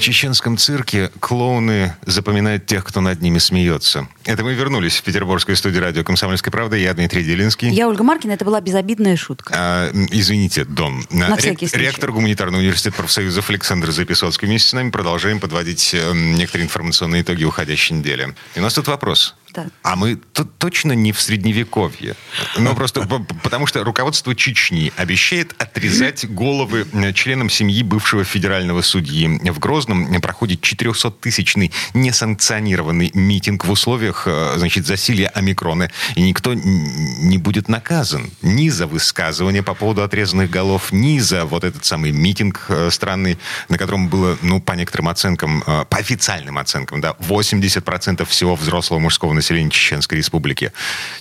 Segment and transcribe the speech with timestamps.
[0.00, 4.08] В чеченском цирке клоуны запоминают тех, кто над ними смеется.
[4.24, 6.76] Это мы вернулись в петербургскую студию радио «Комсомольская правда».
[6.76, 7.68] Я Дмитрий Делинский.
[7.68, 9.52] Я Ольга Маркина, это была безобидная шутка.
[9.54, 11.04] А, извините, Дон.
[11.10, 11.84] На всякий случай.
[11.84, 17.44] Ректор гуманитарного университета профсоюзов Александр Записоцкий вместе с нами продолжаем подводить э, некоторые информационные итоги
[17.44, 18.34] уходящей недели.
[18.54, 19.34] И у нас тут вопрос.
[19.54, 19.66] Да.
[19.82, 20.16] А мы
[20.58, 22.14] точно не в средневековье.
[22.56, 23.02] Ну, просто
[23.42, 29.26] потому что руководство Чечни обещает отрезать головы э, членам семьи бывшего федерального судьи.
[29.50, 35.90] В Грозном проходит 400-тысячный несанкционированный митинг в условиях, э, значит, засилия омикрона.
[36.14, 41.64] И никто не будет наказан ни за высказывание по поводу отрезанных голов, ни за вот
[41.64, 43.38] этот самый митинг э, странный,
[43.68, 49.32] на котором было, ну, по некоторым оценкам, по официальным оценкам, да, 80% всего взрослого мужского
[49.40, 50.72] населения Чеченской Республики.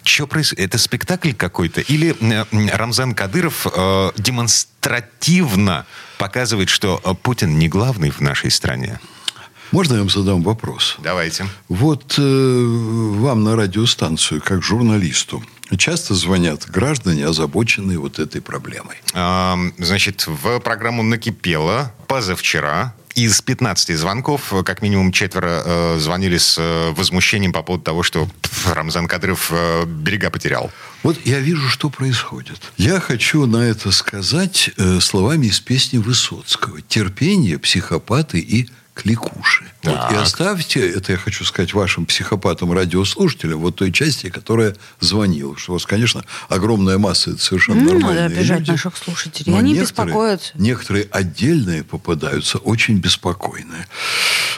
[0.04, 0.66] Что происходит?
[0.66, 1.82] Это спектакль какой-то?
[1.82, 2.16] Или
[2.72, 5.86] Рамзан Кадыров э, демонстративно
[6.18, 9.00] показывает, что э, Путин не главный в нашей стране?
[9.72, 10.98] Можно я вам задам вопрос?
[11.00, 11.46] Давайте.
[11.68, 15.44] Вот э, вам на радиостанцию, как журналисту,
[15.78, 18.98] часто звонят граждане, озабоченные вот этой проблемой.
[19.14, 26.58] А, значит, в программу «Накипело» позавчера из 15 звонков, как минимум четверо э, звонили с
[26.58, 30.72] э, возмущением по поводу того, что пф, Рамзан Кадыров э, берега потерял.
[31.04, 32.60] Вот я вижу, что происходит.
[32.78, 36.82] Я хочу на это сказать э, словами из песни Высоцкого.
[36.82, 38.70] Терпение, психопаты и
[39.02, 39.66] кликуши.
[39.84, 45.58] Вот, и оставьте, это я хочу сказать вашим психопатам, радиослушателям, вот той части, которая звонила.
[45.58, 48.72] Что у вас, конечно, огромная масса, это совершенно Не нормальные надо обижать люди.
[48.72, 49.58] наших слушателей.
[49.58, 50.52] Они некоторые- беспокоятся.
[50.56, 53.88] Некоторые отдельные попадаются очень беспокойные.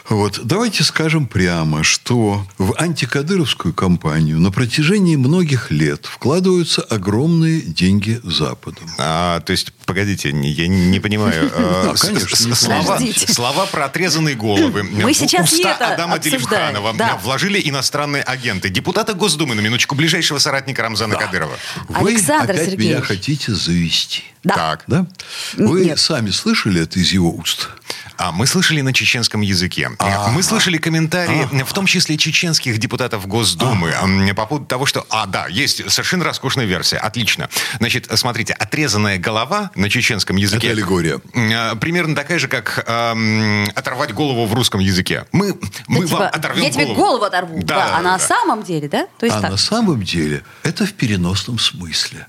[0.09, 0.41] Вот.
[0.43, 8.89] Давайте скажем прямо, что в антикадыровскую кампанию на протяжении многих лет вкладываются огромные деньги Западом.
[8.97, 11.51] А, то есть, погодите, я не понимаю.
[11.53, 14.83] э, конечно, слова про отрезанные головы.
[14.83, 17.17] Мы в сейчас не уста это Адама Делимханова да.
[17.17, 18.69] вложили иностранные агенты.
[18.69, 21.57] Депутата Госдумы, на минуточку, ближайшего соратника Рамзана Кадырова.
[21.87, 22.95] Вы Александр опять Сергеевич.
[22.95, 24.23] меня хотите завести.
[24.43, 24.55] Да.
[24.55, 24.83] Так.
[24.87, 25.05] Да?
[25.53, 25.99] Вы Нет.
[25.99, 27.69] сами слышали это из его уст?
[28.23, 29.89] А мы слышали на чеченском языке.
[30.29, 35.25] Мы слышали комментарии, в том числе чеченских депутатов Госдумы, м, по поводу того, что, а,
[35.25, 36.97] да, есть совершенно роскошная версия.
[36.97, 37.49] Отлично.
[37.79, 40.67] Значит, смотрите, отрезанная голова на чеченском языке...
[40.67, 41.19] Это аллегория.
[41.33, 45.25] м, Примерно такая же, как эм, оторвать голову в русском языке.
[45.31, 47.57] Мы, мы Да, типа, вам оторвем я тебе голову оторву.
[47.63, 48.19] Да, Да, да, а на да.
[48.19, 49.07] самом деле, да?
[49.17, 49.51] То есть А так.
[49.51, 52.27] на самом деле это в переносном смысле.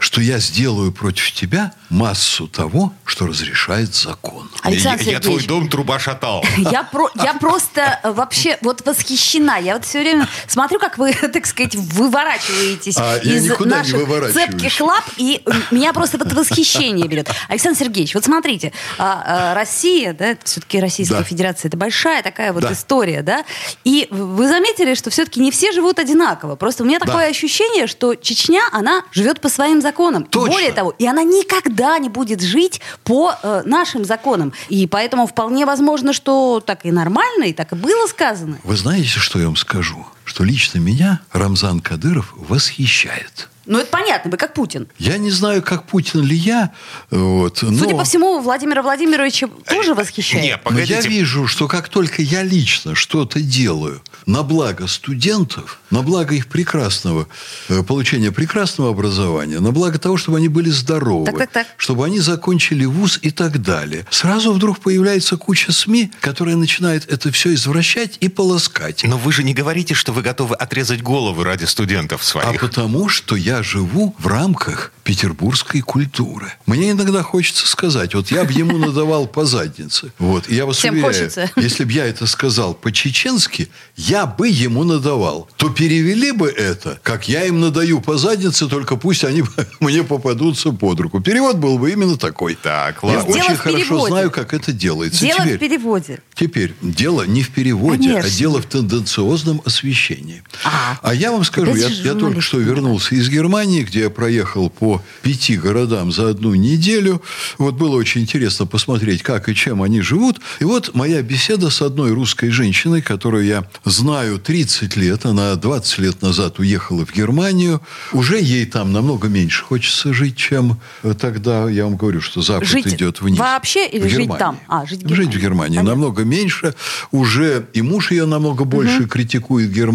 [0.00, 4.50] Что я сделаю против тебя массу того, что разрешает закон.
[4.62, 6.44] Александр я, я твой дом труба шатал.
[6.56, 9.58] Я, про, я просто э, вообще вот восхищена.
[9.58, 14.32] Я вот все время смотрю, как вы, так сказать, выворачиваетесь А, из никуда не наших
[14.32, 17.30] цепких лап, и меня просто вот восхищение берет.
[17.48, 19.22] Александр Сергеевич, вот смотрите, а,
[19.52, 21.24] а, Россия, да, все-таки Российская Да.
[21.24, 22.72] Федерация, это большая такая вот Да.
[22.72, 23.44] история, да,
[23.84, 26.56] и вы заметили, что все-таки не все живут одинаково.
[26.56, 27.06] Просто у меня Да.
[27.06, 30.24] такое ощущение, что Чечня, она живет по своим законам.
[30.24, 30.50] Точно.
[30.50, 34.52] Более того, и она никогда не будет жить по э, нашим законам.
[34.68, 38.58] И поэтому вполне возможно, что так и нормально, и так и было сказано.
[38.64, 40.04] Вы знаете, что я вам скажу?
[40.24, 43.48] Что лично меня Рамзан Кадыров восхищает.
[43.64, 44.88] Ну, это понятно, вы как Путин.
[44.98, 46.72] Я не знаю, как Путин ли я,
[47.12, 47.78] вот, но...
[47.78, 50.42] Судя по всему, Владимира Владимировича тоже восхищает.
[50.44, 51.08] Нет, Но я погодите.
[51.08, 57.28] вижу, что как только я лично что-то делаю на благо студентов, на благо их прекрасного,
[57.68, 61.66] э, получения прекрасного образования, на благо того, чтобы они были здоровы, Так, так, так.
[61.76, 67.30] чтобы они закончили вуз и так далее, сразу вдруг появляется куча СМИ, которая начинает это
[67.30, 69.04] все извращать и полоскать.
[69.04, 72.60] Но вы же не говорите, что вы готовы отрезать головы ради студентов А своих.
[72.60, 76.52] потому что я живу в рамках петербургской культуры.
[76.66, 80.12] Мне иногда хочется сказать, вот я бы ему надавал по заднице.
[80.18, 81.50] Вот, и я вас Всем уверяю, хочется.
[81.56, 85.48] если бы я это сказал по-чеченски, я бы ему надавал.
[85.56, 89.42] То перевели бы это, как я им надаю по заднице, только пусть они
[89.80, 91.20] мне попадутся под руку.
[91.20, 92.54] Перевод был бы именно такой.
[92.54, 93.32] Так, Я ладно.
[93.34, 94.06] Дело очень хорошо переводе.
[94.12, 95.20] знаю, как это делается.
[95.20, 96.18] Дело Теперь- в переводе.
[96.34, 98.28] Теперь дело не в переводе, Конечно.
[98.28, 99.92] а дело в тенденциозном освещении.
[100.02, 100.42] Освещении.
[100.64, 100.98] А.
[101.02, 105.02] А я вам скажу, я, я только что вернулся из Германии, где я проехал по
[105.22, 107.22] пяти городам за одну неделю.
[107.58, 110.40] Вот было очень интересно посмотреть, как и чем они живут.
[110.60, 115.26] И вот моя беседа с одной русской женщиной, которую я знаю 30 лет.
[115.26, 117.80] Она 20 лет назад уехала в Германию.
[118.12, 121.68] Уже ей там намного меньше хочется жить, чем э, тогда.
[121.70, 123.38] Я вам говорю, что Запад Жить идет вниз.
[123.38, 124.38] вообще или жить Германии.
[124.38, 124.58] там?
[124.68, 125.42] А, жить в Жить в Германии.
[125.42, 125.76] Германии.
[125.76, 125.90] Понятно.
[125.90, 126.74] Намного меньше.
[127.10, 129.91] Уже и муж ее намного больше критикует Германию.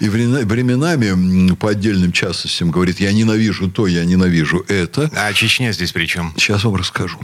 [0.00, 5.10] И времена- временами по отдельным частностям говорит, я ненавижу то, я ненавижу это.
[5.16, 6.32] А Чечня здесь при чем?
[6.36, 7.18] Сейчас вам расскажу.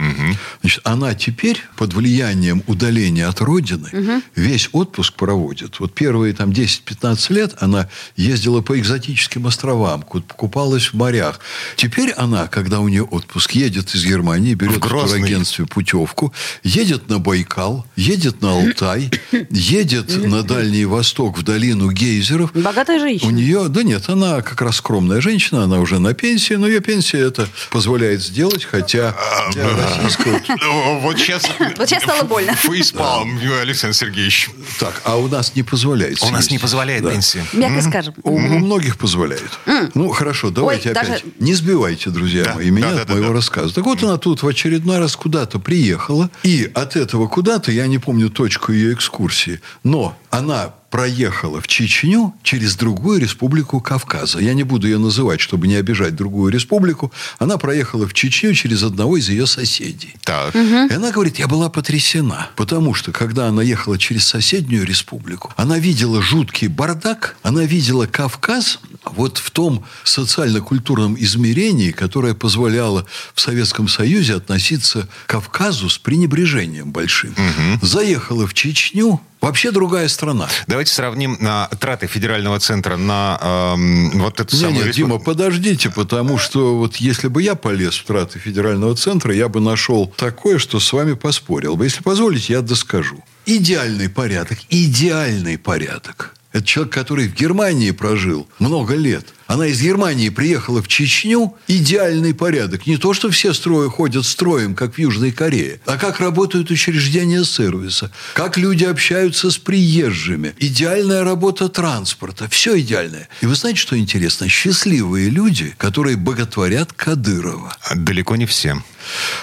[0.61, 5.79] Значит, она теперь под влиянием удаления от родины весь отпуск проводит.
[5.79, 11.39] Вот первые там 10-15 лет она ездила по экзотическим островам, ку- купалась в морях.
[11.75, 14.79] Теперь она, когда у нее отпуск, едет из Германии, берет в
[15.19, 16.33] турагентстве путевку,
[16.63, 19.09] едет на Байкал, едет на Алтай,
[19.51, 22.53] едет на Дальний Восток, в долину гейзеров.
[22.53, 23.29] Богатая женщина.
[23.29, 26.79] У нее, да нет, она как раз скромная женщина, она уже на пенсии, но ее
[26.79, 29.15] пенсия это позволяет сделать, хотя
[29.55, 30.39] российского...
[30.61, 31.43] Ну, Вот сейчас...
[32.03, 32.55] Стало больно.
[32.55, 34.49] Фейспалм, Александр Сергеевич.
[34.79, 36.21] Так, а у нас не позволяет.
[36.23, 37.43] У нас не позволяет пенсия.
[37.53, 38.13] Мягко скажем.
[38.23, 39.59] У, многих позволяет.
[39.93, 41.23] Ну, хорошо, давайте опять.
[41.39, 43.73] Не сбивайте, друзья мои, меня от моего рассказа.
[43.73, 47.97] Так вот, она тут в очередной раз куда-то приехала, и от этого куда-то, я не
[47.97, 54.39] помню точку ее экскурсии, но она проехала в Чечню через другую республику Кавказа.
[54.39, 57.11] Я не буду ее называть, чтобы не обижать другую республику.
[57.39, 60.15] Она проехала в Чечню через одного из ее соседей.
[60.23, 60.55] Так.
[60.55, 65.77] И она говорит, я была потрясена, потому что, когда она ехала через соседнюю республику, она
[65.77, 73.87] видела жуткий бардак, она видела Кавказ вот в том социально-культурном измерении, которое позволяло в Советском
[73.87, 77.35] Союзе относиться к Кавказу с пренебрежением большим.
[77.81, 80.47] Заехала в Чечню, вообще другая страна.
[80.67, 84.95] Давайте сравним на траты федерального центра на эм, вот эту Не, самую нет.
[84.95, 89.59] Дима, подождите, потому что вот если бы я полез в траты федерального центра, я бы
[89.59, 91.85] нашел такое, что с вами поспорил бы.
[91.85, 93.23] Если позволите, я доскажу.
[93.45, 96.35] Идеальный порядок, идеальный порядок.
[96.51, 99.27] Это человек, который в Германии прожил много лет.
[99.47, 101.55] Она из Германии приехала в Чечню.
[101.67, 102.85] Идеальный порядок.
[102.85, 107.43] Не то, что все строи ходят строем, как в Южной Корее, а как работают учреждения
[107.43, 110.53] сервиса, как люди общаются с приезжими.
[110.59, 112.49] Идеальная работа транспорта.
[112.49, 113.29] Все идеальное.
[113.41, 114.49] И вы знаете, что интересно?
[114.49, 117.75] Счастливые люди, которые боготворят Кадырова.
[117.95, 118.81] Далеко не все.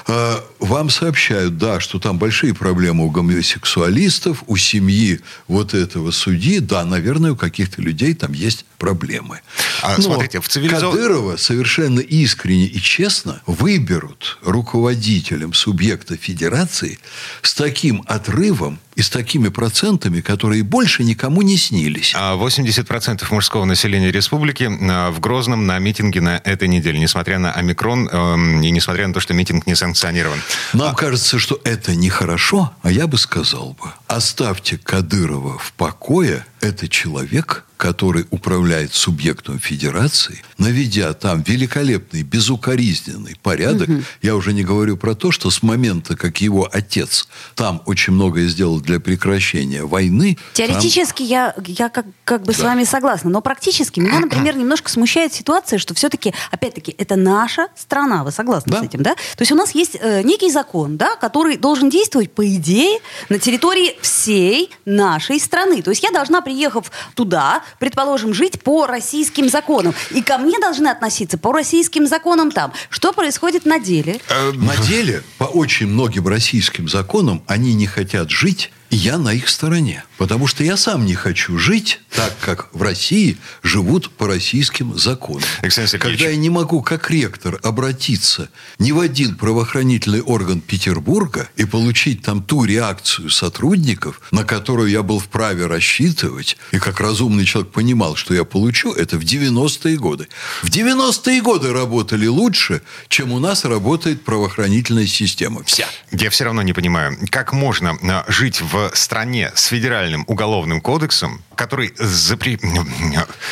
[0.06, 6.58] А, Вам сообщают, да, что там большие проблемы у гомосексуалистов, у семьи вот этого судьи.
[6.58, 9.40] Да, наверное, у каких-то людей там есть проблемы.
[9.80, 16.98] А, смотрите, в цивилизов- Кадырова совершенно искренне и честно выберут руководителем субъекта федерации
[17.40, 22.12] с таким отрывом и с такими процентами, которые больше никому не снились.
[22.14, 27.50] А 80% мужского населения республики а, в Грозном на митинге на этой неделе, несмотря на
[27.52, 30.38] омикрон эм, и несмотря на то, что митинг не санкционирован.
[30.74, 36.44] Нам кажется, что это нехорошо, а я бы сказал бы, оставьте Кадырова в покое.
[36.60, 43.88] Это человек, который управляет субъектом федерации, наведя там великолепный, безукоризненный порядок.
[44.22, 48.46] Я уже не говорю про то, что с момента, как его отец там очень многое
[48.46, 50.36] сделал для прекращения войны...
[50.54, 52.64] там- Теоретически я, я как, как бы с Да.
[52.66, 58.24] вами согласна, но практически меня, например, немножко смущает ситуация, что все-таки, опять-таки, это наша страна,
[58.24, 58.80] вы согласны Да.
[58.80, 59.14] с этим, да?
[59.14, 63.38] То есть у нас есть э, некий закон, да, который должен действовать, по идее, на
[63.38, 65.82] территории всей нашей страны.
[65.82, 70.88] То есть я должна, приехав туда, предположим, жить по российским законам, и ко мне должны
[70.88, 72.72] относиться по российским законам там.
[72.90, 74.20] Что происходит на деле?
[74.54, 80.04] На деле, по очень многим российским законам, они не хотят жить, я на их стороне.
[80.18, 85.42] Потому что я сам не хочу жить так, как в России живут по российским законам.
[85.62, 86.18] Александр Сергеевич.
[86.18, 88.48] Когда я не могу, как ректор, обратиться
[88.78, 95.02] ни в один правоохранительный орган Петербурга и получить там ту реакцию сотрудников, на которую я
[95.02, 100.28] был вправе рассчитывать, и как разумный человек понимал, что я получу, это в 90-е годы.
[100.62, 105.64] В 90-е годы работали лучше, чем у нас работает правоохранительная система.
[105.64, 105.86] Вся.
[106.12, 111.42] Я все равно не понимаю, как можно а, жить в стране с федеральным уголовным кодексом,
[111.54, 112.58] который запре...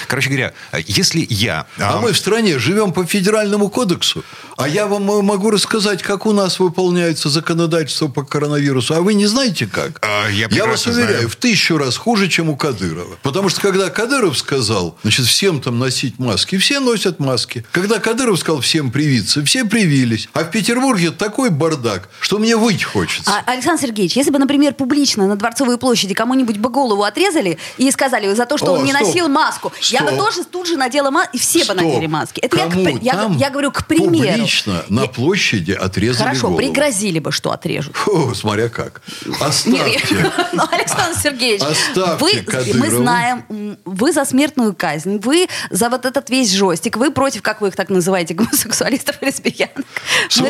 [0.09, 0.53] Короче говоря,
[0.87, 1.67] если я...
[1.79, 4.25] А а, мы в стране живем по федеральному кодексу.
[4.57, 8.95] А я вам э, могу рассказать, как у нас выполняется законодательство по коронавирусу.
[8.95, 9.99] А вы не знаете как?
[10.03, 11.29] А, я я вас уверяю, знаю.
[11.29, 13.17] в тысячу раз хуже, чем у Кадырова.
[13.23, 17.65] Потому что когда Кадыров сказал, значит, всем там носить маски, все носят маски.
[17.73, 20.29] Когда Кадыров сказал всем привиться, все привились.
[20.35, 23.31] А в Петербурге такой бардак, что мне выть хочется.
[23.31, 27.91] А, Александр Сергеевич, если бы, например, публично на Дворцовой площади кому-нибудь бы голову отрезали и
[27.91, 29.07] сказали за то, что О, он не стоп.
[29.07, 30.19] носил маску, я бы Стоп.
[30.19, 31.77] тоже тут же надела маску, и все Стоп.
[31.77, 32.41] бы надели маски.
[32.41, 34.42] Это я, к Кому я, я говорю к примеру.
[34.43, 36.59] Публично на Я- площади отрезали Хорошо, голову.
[36.59, 37.97] пригрозили бы, что отрежут.
[37.97, 39.03] Фу, смотря как.
[39.41, 40.15] Оставьте.
[40.15, 46.05] я- ну, Александр Сергеевич, Оставьте вы, мы знаем, вы за смертную казнь, вы за вот
[46.05, 49.77] этот весь жестик, вы против, как вы их так называете, гомосексуалистов и лесбиянок.
[49.77, 49.85] Ну,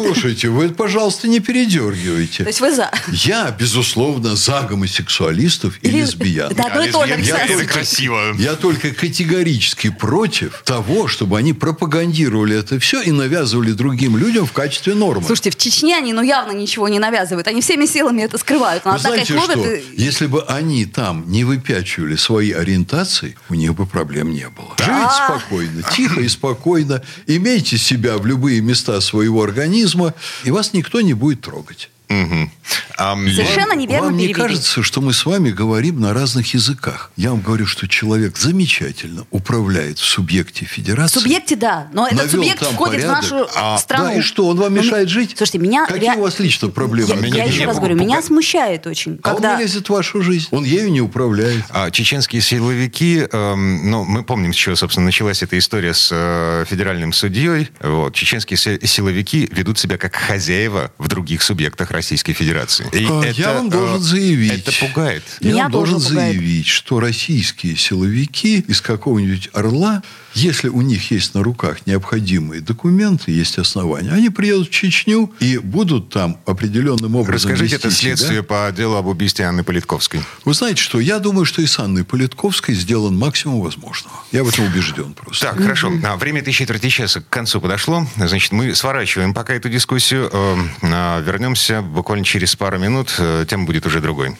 [0.05, 2.45] Слушайте, вы, пожалуйста, не передергивайте.
[2.45, 2.91] То есть вы за.
[3.09, 6.53] Я, безусловно, за гомосексуалистов и Или- лесбиян.
[6.55, 7.73] Да, одно и то же, лесбиянки Александр это Сергеевич.
[7.73, 8.35] красиво.
[8.39, 14.53] Я только категорически против того, чтобы они пропагандировали это все и навязывали другим людям в
[14.53, 15.27] качестве нормы.
[15.27, 17.49] Слушайте, в Чечне они, ну, явно ничего не навязывают.
[17.49, 18.85] Они всеми силами это скрывают.
[18.85, 19.59] Но Вы однако их знаете что?
[19.61, 24.49] ловят и- Если бы они там не выпячивали свои ориентации, у них бы проблем не
[24.49, 24.75] было.
[24.79, 27.03] Живите спокойно, тихо и спокойно.
[27.27, 31.91] Имейте себя в любые места своего организма, и вас никто не будет трогать.
[32.13, 32.51] Мгм.
[32.99, 34.43] Ам, Совершенно неверно Вам не перевели.
[34.43, 37.11] кажется, что мы с вами говорим на разных языках?
[37.17, 41.19] Я вам говорю, что человек замечательно управляет в субъекте В федерации.
[41.21, 41.89] субъекте, да.
[41.93, 43.25] Но этот субъект входит порядок.
[43.25, 44.05] в нашу А, страну.
[44.05, 45.35] Да, и что, он вам Ну, мешает жить?
[45.37, 45.87] Слушайте, меня...
[45.87, 47.09] Какие ре- у вас лично проблемы?
[47.11, 49.91] Я, Меня я не еще раз говорю, меня смущает очень, А он не лезет в
[49.91, 50.49] вашу жизнь.
[50.51, 51.65] Он ею не управляет.
[51.71, 56.65] А чеченские силовики, эм, ну, мы помним, с чего, собственно, началась эта история с э,
[56.69, 57.71] федеральным судьей.
[57.81, 62.85] Вот, чеченские си- силовики ведут себя как хозяева в других субъектах Российской Федерации.
[62.93, 64.53] И А, это, я вам э, должен заявить.
[64.67, 65.23] Это пугает.
[65.41, 66.35] Я вам должен пугает.
[66.35, 70.03] заявить, что российские силовики из какого-нибудь «Орла»,
[70.35, 75.59] если у них есть на руках необходимые документы, есть основания, они приедут в Чечню и
[75.59, 78.17] будут там определенным образом Расскажите, вести это себя.
[78.17, 80.23] следствие по делу об убийстве Анны Политковской.
[80.45, 81.01] Вы знаете что?
[81.01, 84.17] Я думаю, что и с Анной Политковской сделан максимум возможного.
[84.33, 85.49] Я в этом убежден просто.
[85.49, 85.93] Так, хорошо.
[86.03, 88.07] А, Время этой четверти часа к концу подошло.
[88.17, 90.31] Значит, мы сворачиваем пока эту дискуссию.
[90.33, 93.15] Э, а, Вернемся буквально через пару минут.
[93.19, 94.37] Э, Тема будет уже другой.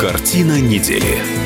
[0.00, 1.39] Картина недели.